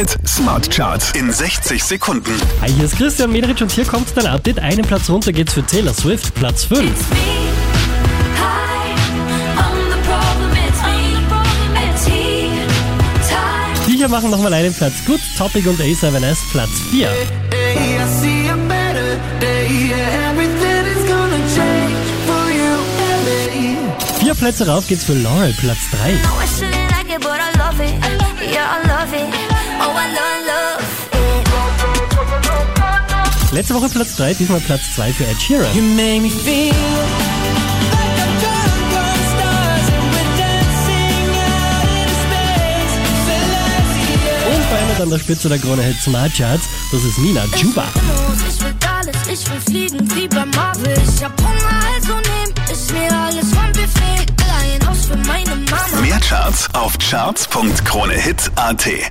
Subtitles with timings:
[0.00, 2.32] Hit Smart Charts in 60 Sekunden.
[2.62, 4.58] Hi, hier ist Christian Mederich und hier kommt dein Update.
[4.58, 6.80] Einen Platz runter geht's für Taylor Swift, Platz 5.
[6.80, 7.16] It's me.
[8.40, 8.94] Hi,
[9.58, 10.52] I'm the problem.
[10.66, 11.18] It's me.
[11.92, 12.48] It's he.
[13.28, 13.86] Time.
[13.86, 15.20] Die hier machen nochmal einen Platz gut.
[15.36, 17.06] Topic und A7S, Platz 4.
[17.50, 19.68] Hey, I see a better day.
[19.90, 22.72] Yeah, everything is gonna change for you
[23.12, 23.76] and me.
[24.18, 26.14] Vier Plätze rauf geht's für Laurel, Platz 3.
[33.52, 35.74] Letzte Woche Platz 3, diesmal Platz 2 für Ed Sheeran.
[35.74, 36.72] You make me feel
[45.00, 47.88] an der Spitze der Krone Hit Smart Charts, das ist Nina Juba.
[48.48, 50.92] Ich will alles, ich will fliegen wie bei Marvel.
[50.92, 54.26] Ich hab Hunger, also nehm ich mir alles vom Buffet.
[54.44, 56.00] Allein aus für meine Mama.
[56.02, 59.10] Mehr Charts auf charts.kronehit.at.